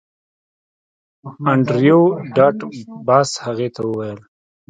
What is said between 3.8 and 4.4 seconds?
وویل